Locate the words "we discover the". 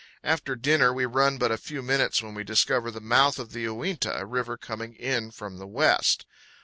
2.33-2.99